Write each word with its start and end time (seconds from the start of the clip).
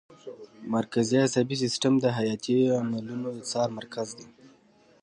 مرکزي 0.75 1.17
عصبي 1.25 1.55
سیستم 1.63 1.93
د 1.99 2.05
حیاتي 2.17 2.57
عملونو 2.79 3.27
د 3.37 3.39
څار 3.51 3.69
مرکز 3.79 4.07
دی 4.17 4.27